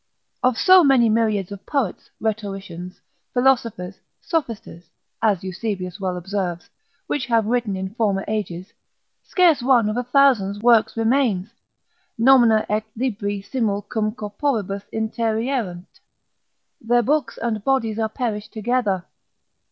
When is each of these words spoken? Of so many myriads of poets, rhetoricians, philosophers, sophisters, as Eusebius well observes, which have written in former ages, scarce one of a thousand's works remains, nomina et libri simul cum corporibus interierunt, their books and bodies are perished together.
Of 0.41 0.57
so 0.57 0.83
many 0.83 1.09
myriads 1.09 1.51
of 1.51 1.63
poets, 1.67 2.09
rhetoricians, 2.19 2.99
philosophers, 3.33 3.99
sophisters, 4.19 4.89
as 5.21 5.43
Eusebius 5.43 5.99
well 5.99 6.17
observes, 6.17 6.67
which 7.05 7.27
have 7.27 7.45
written 7.45 7.77
in 7.77 7.93
former 7.93 8.25
ages, 8.27 8.73
scarce 9.21 9.61
one 9.61 9.89
of 9.89 9.97
a 9.97 10.01
thousand's 10.03 10.57
works 10.59 10.97
remains, 10.97 11.51
nomina 12.17 12.65
et 12.67 12.83
libri 12.97 13.43
simul 13.43 13.83
cum 13.83 14.11
corporibus 14.11 14.81
interierunt, 14.91 15.85
their 16.83 17.03
books 17.03 17.37
and 17.37 17.63
bodies 17.63 17.99
are 17.99 18.09
perished 18.09 18.51
together. 18.51 19.05